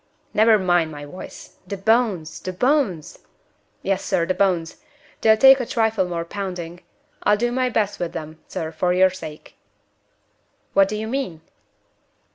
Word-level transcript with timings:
"Never 0.33 0.57
mind 0.57 0.91
my 0.91 1.05
voice. 1.05 1.57
The 1.67 1.77
bones! 1.77 2.39
the 2.39 2.51
bones!" 2.51 3.19
"Yes, 3.83 4.03
sir 4.03 4.25
the 4.25 4.33
bones. 4.33 4.77
They'll 5.21 5.37
take 5.37 5.59
a 5.59 5.65
trifle 5.67 6.07
more 6.09 6.25
pounding. 6.25 6.81
I'll 7.21 7.37
do 7.37 7.51
my 7.51 7.69
best 7.69 7.99
with 7.99 8.11
them, 8.11 8.39
sir, 8.47 8.71
for 8.71 8.93
your 8.93 9.11
sake." 9.11 9.57
"What 10.73 10.87
do 10.87 10.95
you 10.95 11.05
mean?" 11.07 11.41